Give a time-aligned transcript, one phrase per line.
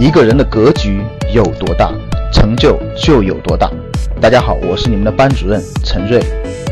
[0.00, 1.02] 一个人的格局
[1.34, 1.92] 有多大，
[2.32, 3.68] 成就就有多大。
[4.20, 6.22] 大家好，我是你们的班主任陈瑞，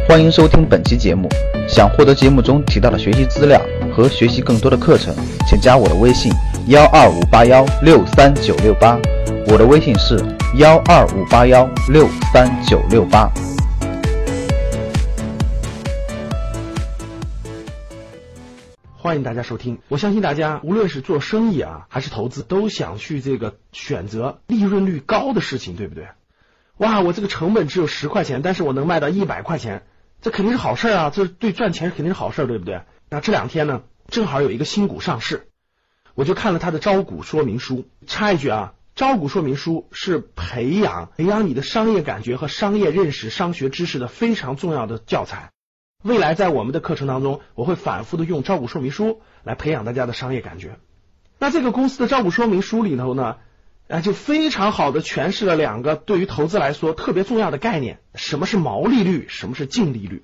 [0.07, 1.29] 欢迎收听本期节目。
[1.69, 3.61] 想获得节目中提到的学习资料
[3.93, 5.13] 和学习更多的课程，
[5.45, 6.33] 请加我的微信
[6.69, 8.97] 幺二五八幺六三九六八。
[9.49, 10.17] 我的微信是
[10.59, 13.29] 幺二五八幺六三九六八。
[19.07, 19.79] 欢迎大家收听。
[19.87, 26.09] 我相信大家无论是做生意啊，还是投资，都想去这个选择利润率高的事情，对不对？
[26.79, 29.87] 哇，我这个成本只有十块钱，但是我能卖到一百块钱，
[30.21, 31.11] 这肯定是好事啊！
[31.15, 32.81] 这对赚钱肯定是好事，对不对？
[33.09, 35.47] 那这两天呢，正好有一个新股上市，
[36.17, 37.89] 我就看了它的招股说明书。
[38.09, 45.53] 插一句啊，招股说明书是培养培养你的商业感觉和商业认识、商学知识的非常重要的教材。
[46.07, 50.79] 未来在我们的课程当中，我会反复的用招股说明书来培养大家的商业感觉。
[51.41, 53.39] 那这个公司的招股说明书里头呢，
[53.89, 60.23] 啊，就非常好的诠释了两个对于投资来说特别重要的概念：什么是毛利率，什么是净利率。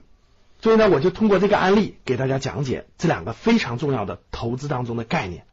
[0.61, 5.47] 所以呢，我就通过这个案例给大家讲解这两个非常重要的投资当中的概念。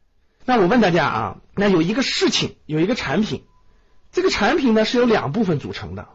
[0.46, 3.46] 那我问大家啊，那有一个事情，有一个产品，
[4.12, 6.08] 这个产品呢是由两部分组成的，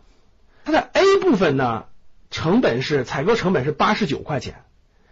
[0.65, 1.87] 它的 A 部分呢。
[2.35, 4.65] 成本是采购成本是八十九块钱，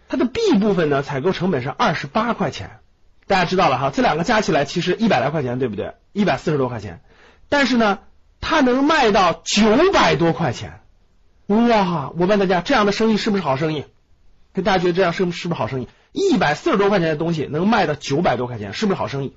[0.08, 2.80] 它的 B 部分呢，采购成本是二十八块钱。
[3.28, 5.94] 大家知道了哈，这两个加起来其实一百来块钱，对不对？
[6.12, 7.00] 一百四十多块钱，
[7.48, 8.00] 但是呢，
[8.40, 10.80] 它能卖到九百多块钱。
[11.46, 12.10] 哇！
[12.18, 13.84] 我问大家，这样的生意是不是好生意？
[14.54, 15.88] 大家觉得这样是是不是好生意？
[16.10, 19.36] 一百四十多块钱的东西能卖到九百多块钱，是不是好生意？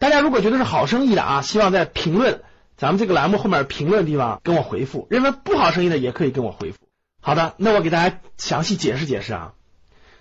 [0.00, 2.42] 大家如果觉得是好生意的啊，希望在评论。
[2.80, 6.78] 咱们这个栏目后面评论的地方跟我回复，认为不好生意的也可以跟我回复。
[7.20, 9.52] 好的，那我给大家详细解释解释啊。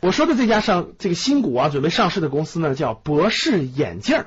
[0.01, 4.25] 我说的这家上这个新股啊，准备上市的公司呢，叫博士眼镜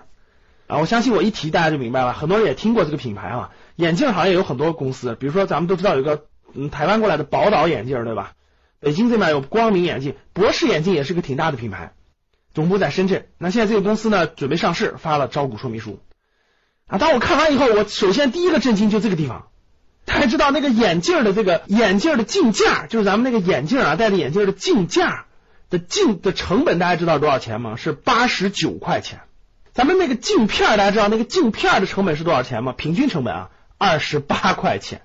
[0.66, 0.78] 啊。
[0.78, 3.50] 我相信我一提大家就明白了，很多人也听过这个品牌啊。
[3.77, 8.32] 眼镜行业有很多公司，比如说咱们都知道有个嗯台湾过来的宝岛眼镜，对吧？
[8.81, 11.92] 北京这边有光明眼镜，博士眼镜也是个挺大的品牌，
[12.54, 13.26] 总部在深圳。
[13.37, 16.00] 那现在这个公司呢，准备上市，发了招股说明书。
[16.87, 16.98] 啊！
[16.98, 19.48] 当我看完以后，我首先第一个震惊就这个地方。
[20.04, 25.26] 大家知道那个眼镜的这个眼镜的镜架，就是咱们那个眼镜啊，戴着眼镜的镜架
[25.71, 27.76] 的镜的成本，大家知道多少钱吗？
[27.76, 29.21] 是八十九块钱。
[29.72, 32.75] 咱们那个镜片，大家知道那个镜片的成本是多少钱吗？
[32.76, 35.03] 平均成本啊，二十八块钱。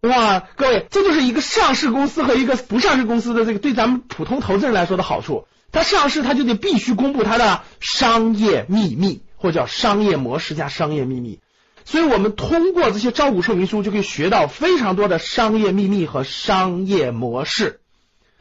[0.00, 5.46] 哇，各位，这就是一个上市公司和一个不上市公司的这个对咱们普通投资人来说的好处。
[5.70, 9.22] 它上市，它就得必须公布它的商业秘密。
[9.40, 11.40] 或叫商业模式加商业秘密，
[11.86, 17.80] 所以我们通过这些招股说明书就可以学到非常多的商业秘密和商业模式。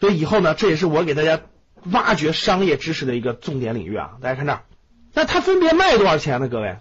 [0.02, 1.40] 所以以后呢，这也是我给大家
[1.86, 4.18] 挖掘商业知识的一个重点领域啊。
[4.22, 4.64] 大家看这儿，
[5.14, 6.50] 那它分别卖多少钱呢？
[6.50, 6.76] 各位，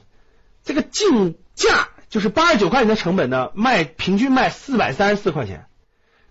[0.65, 5.68] 这个竞价就是八十九块钱的成本呢，卖平均卖四百三十四块钱。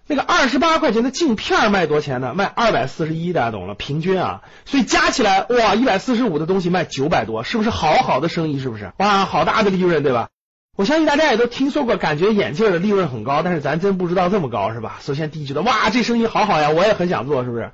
[0.07, 2.33] 那个二十八块钱的镜片卖多少钱呢？
[2.33, 8.59] 卖二百四十一，大家懂了，平均啊，所以加起来哇，一百四十五的东西卖九百多，是不是好好的生意？
[8.59, 8.93] 是不是？
[8.99, 10.29] 哇，好大的利润，对吧？
[10.77, 14.99] 我相信大家也都听说过，感觉眼镜的利润很高，但是咱真不知道这么高，是吧？
[15.01, 17.71] 首先第一觉得哇，这生意好好呀，我也很想做，是不是？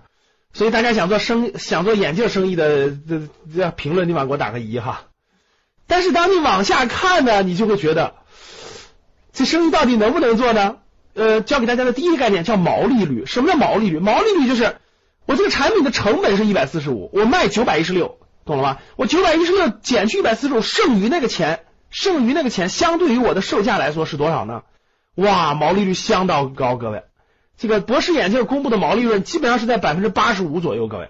[0.53, 3.21] 所以大家想做生想做眼镜生意的，这
[3.55, 5.03] 这评论地方给我打个一哈。
[5.85, 8.15] 但是当你往下看呢，你就会觉得
[9.33, 10.77] 这生意到底能不能做呢？
[11.13, 13.25] 呃，教给大家的第一个概念叫毛利率。
[13.25, 13.99] 什么叫毛利率？
[13.99, 14.77] 毛利率就是
[15.25, 18.77] 我这个产品的成本是一百四十五，我卖九百一十六，懂了吗？
[18.95, 24.63] 我九百一十六减去一百四十五，剩余那个钱，剩余那个钱相对于我的售价来说是多少呢？
[25.15, 27.03] 哇，毛利率相当高，各位。
[27.55, 31.09] 这个博士眼镜公布的毛利润基本上是在百分之八十五左右，各位，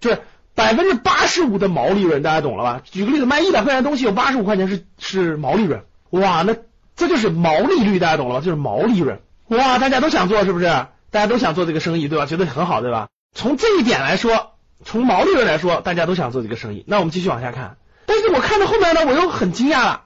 [0.00, 0.20] 就是
[0.54, 2.82] 百分之八十五的毛利润，大家懂了吧？
[2.84, 6.54] 举个例子，卖一百块钱东西有八十五块钱是是毛利润，哇，那
[6.94, 8.40] 这就是毛利率，大家懂了吧？
[8.40, 9.20] 就是毛利润。
[9.56, 10.66] 哇，大家都想做是不是？
[11.10, 12.26] 大家都想做这个生意，对吧？
[12.26, 13.08] 觉得很好，对吧？
[13.34, 16.84] 从这一点来说，从毛利润来说，大家都想做这个生意。
[16.86, 17.76] 那我们继续往下看。
[18.06, 20.04] 但是我看到后面呢，我又很惊讶了。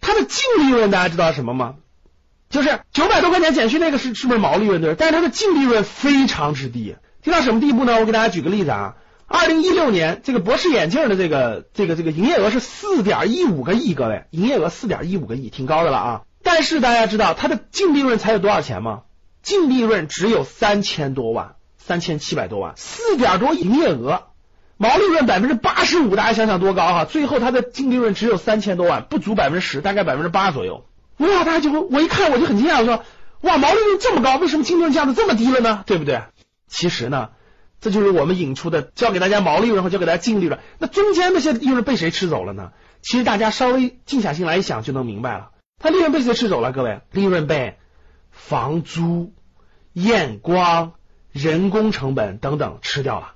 [0.00, 1.74] 它的净利润大家知道什么吗？
[2.48, 4.94] 就是九百多块钱减去那个是是不是毛利润对？
[4.94, 8.00] 但是它的净利润非常之低，低到什么地步呢？
[8.00, 8.96] 我给大家举个例子啊。
[9.26, 16.22] 二零一六年这个博士眼镜的这个这个这个营业额是四点一五个亿，各位，营业额四点一五个亿，挺高的了啊。
[16.50, 19.02] 但是大家知道它的净利润才有多少钱吗？
[19.42, 24.28] 净利润只有三千多万，三千七百多万，四点多营业额，
[24.78, 27.04] 毛利润百分之八十五，大家想想多高哈！
[27.04, 30.86] 最后它的净利润只有三千多万，不足百分之十，大概百分之八左右。
[31.18, 33.04] 哇，大家就会我一看我就很惊讶，我说
[33.42, 35.84] 哇，毛利润这么高，为什么净利润降的这么低了呢？
[35.84, 36.22] 对不对？
[36.66, 37.28] 其实呢，
[37.78, 40.58] 这就是我们引出的教给大家毛利润和教给大家净利润。
[40.78, 42.70] 那中间那些利润被谁吃走了呢？
[43.02, 45.50] 其实大家稍微静下心来一想就能明白了。
[45.78, 46.72] 它利润被谁吃走了？
[46.72, 47.78] 各位，利润被
[48.30, 49.32] 房租、
[49.92, 50.92] 验光、
[51.32, 53.34] 人工成本等等吃掉了。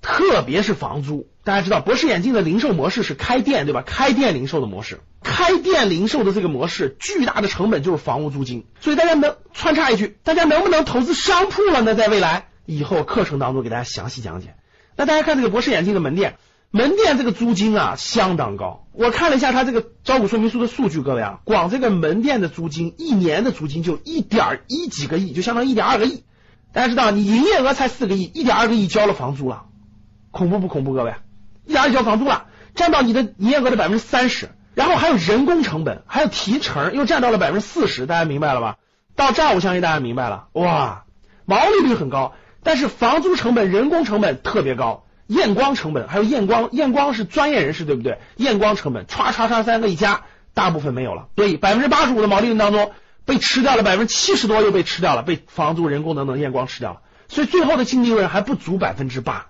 [0.00, 3.82] 特别是房租，大家知道博士眼镜的零售模式是开店，对吧？
[3.84, 8.64] 开店零售的模式，开店零售的这个模式，巨大的成本就是房屋租金。
[8.80, 11.96] 所以大家能穿插一句，大家能不能投资商铺了呢？
[11.96, 14.54] 在未来以后课程当中给大家详细讲解。
[14.94, 16.36] 那大家看这个博士眼镜的门店，
[16.70, 18.86] 门店这个租金啊相当高。
[18.92, 26.24] 我看了一下它这个招股说明书的数据，各位啊，光这个门店的租金一年的租金就一点一几个亿，就相当于一点二个亿。
[26.72, 29.64] 大家知道，你营业额才四个亿，一点二个亿交了房租了。
[30.30, 31.14] 恐怖不恐怖，各位？
[31.64, 38.76] 一点二交房租了，占到你的营业额的百分之三十，然后还有人工成本，还有提成，又占到了百分之四十，大家明白了吧？
[39.16, 41.04] 到这儿我相信大家明白了，哇，
[41.46, 48.18] 毛利率很高，但是房租成本、人工成本特别高，验光成本还有验光，验光是专业人士对不对？
[48.36, 52.90] 验光成本唰唰唰三个一加，大部分没有了，所以百分之八十五的毛利润当中
[53.24, 59.46] 被吃掉了，百分之七十多又被吃掉了，被房租、人工等等验光吃掉了，所以最后的净利润还不足百分之八。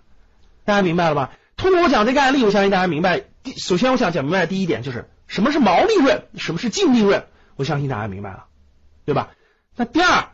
[0.64, 1.30] 大家明白了吧？
[1.56, 3.22] 通过我讲这个案例，我相信大家明白。
[3.42, 7.25] 第首先，我想讲明白第一点就是什么是毛利润，什么是净利润。
[7.56, 8.44] 我相信大家明白了，
[9.04, 9.30] 对吧？
[9.76, 10.28] 那第二，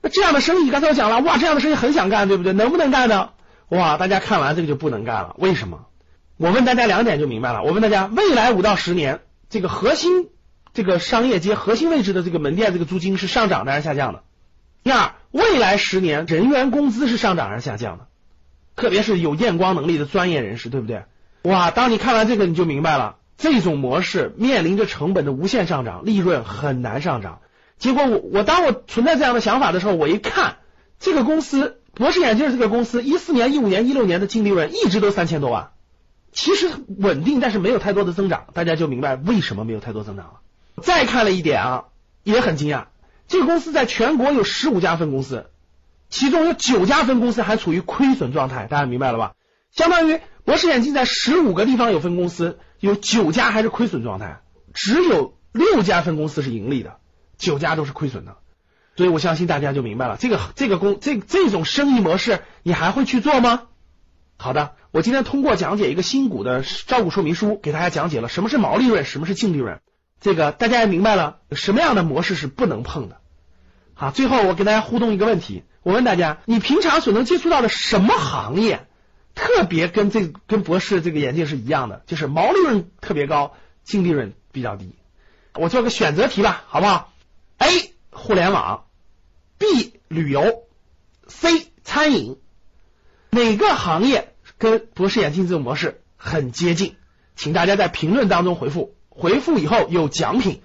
[0.00, 2.52] 那这样的生意，刚才我讲了，哇，这样的生意很想干，对不对？
[2.52, 3.30] 能不能干呢？
[3.74, 5.34] 哇，大家看完这个就不能干了。
[5.38, 5.86] 为什么？
[6.36, 7.62] 我问大家两点就明白了。
[7.64, 10.28] 我问大家，未来五到十年，这个核心
[10.72, 14.22] 这个商业街核心位置的这个门店，这个租金是上涨的还是下降的？
[14.84, 18.06] 第二，未来十年人员工资是上涨还是下降的？
[18.76, 21.04] 特别是有验光能力的专业人士，对不对？
[21.42, 27.40] 哇，当你看完这个，你就明白了，这种模式面临着成本的无限上涨，利润很难上涨。
[27.78, 30.56] 结果我我当我存在这样的想法的时候，我一看
[31.00, 35.70] 这个公司博士眼镜这个公司，一四年、一五年、一六年的净利润一直都三千多万，
[36.32, 36.68] 其实
[36.98, 40.40] 稳定，但是没有太多的增长，大家就明白为什么没有太多增长了。
[40.82, 41.84] 再看了一点啊，
[42.24, 42.86] 也很惊讶，
[43.28, 45.46] 这个公司在全国有十五家分公司。
[46.10, 49.34] 其中有九家分公司还处于亏损状态，大家明白了吧？
[49.72, 54.42] 相当于博士眼镜在十五个地方有分公司，有九家还是亏损状态，
[54.72, 56.98] 只有六家分公司是盈利的，
[57.38, 58.36] 九家都是亏损的。
[58.96, 63.62] 所以我相信大家就明白了，这个这个公这这种生意模式，你还会去做吗？
[64.36, 69.80] 好的，我今天通过讲解一个新股的招股说明书，给大家讲解了什么是毛利润，什么是净利润，
[70.20, 73.18] 这个大家也明白了什么样的模式是不能碰的。
[73.94, 75.62] 好，最后我给大家互动一个问题。
[75.82, 78.86] 我问大家，你平常所能接触到的什么行业，
[79.34, 83.54] 特别跟这跟博士这个眼镜是一样的，就是毛利润特别高，
[83.84, 84.94] 净利润比较低。
[85.54, 87.12] 我做个选择题吧，好不好
[87.58, 87.93] ？A.
[88.14, 88.86] 互联网
[89.58, 90.00] ，B.
[90.08, 90.62] 旅游
[91.26, 91.72] ，C.
[91.82, 92.38] 餐饮，
[93.30, 96.96] 哪个行业跟博士眼镜这种模式很接近？
[97.36, 100.62] 请大家在评论当中回复，回复以后有奖品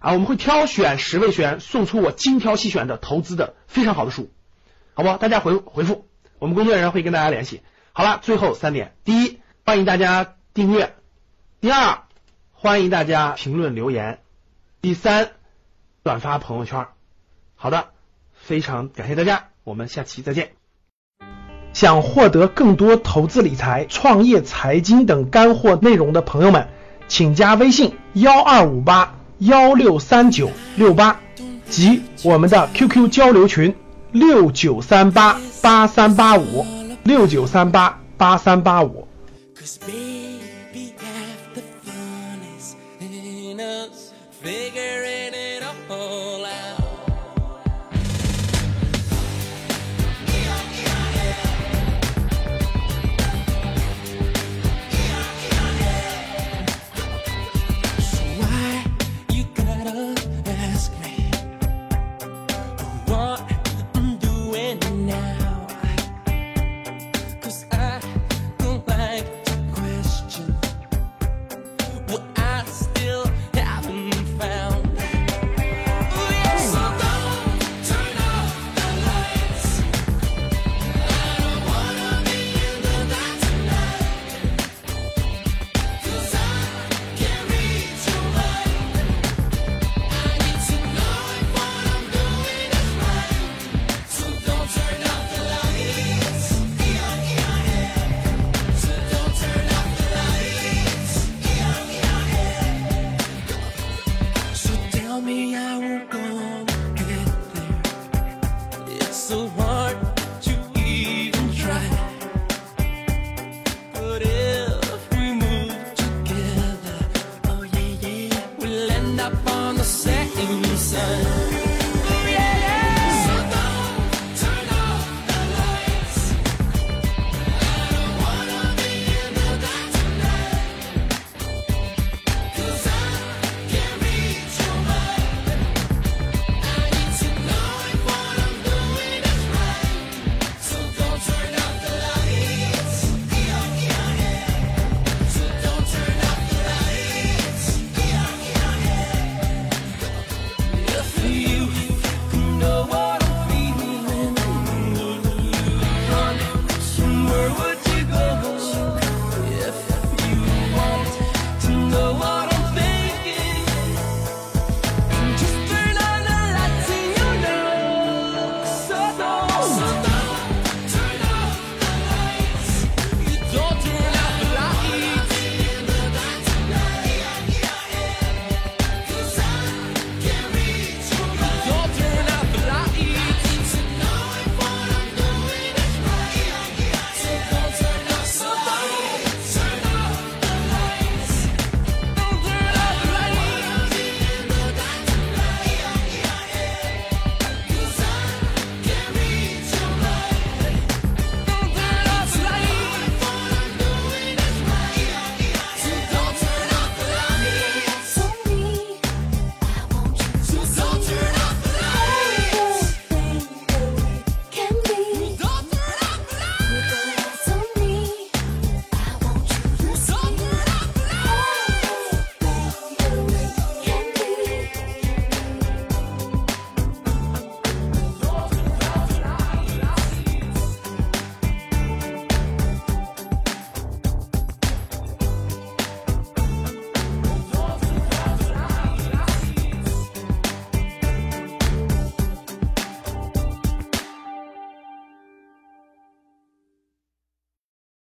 [0.00, 4.30] 啊，我们会挑选十位学员送出我精挑细选的投资的非常好的书。
[4.94, 5.16] 好不？
[5.18, 6.08] 大家回回复，
[6.38, 7.62] 我们工作人员会跟大家联系。
[7.92, 10.94] 好了，最后三点：第一，欢迎大家订阅；
[11.60, 12.04] 第二，
[12.52, 14.18] 欢迎大家评论留言；
[14.80, 15.32] 第三，
[16.04, 16.86] 转发朋友圈。
[17.54, 17.88] 好的，
[18.32, 20.52] 非常感谢大家，我们下期再见。
[21.72, 26.68] 想获得更多投资理财、创业、财经等干货内容的朋友们，
[27.08, 31.20] 请加微信幺二五八幺六三九六八
[31.68, 33.74] 及我们的 QQ 交流群。
[34.10, 36.64] 六九三八八三八五，
[37.04, 39.06] 六九三八八三八五。
[39.54, 39.76] Cause